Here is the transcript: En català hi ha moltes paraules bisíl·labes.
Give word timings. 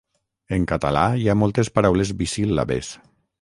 En 0.55 0.63
català 0.71 1.03
hi 1.25 1.29
ha 1.29 1.35
moltes 1.43 1.69
paraules 1.77 2.13
bisíl·labes. 2.23 2.91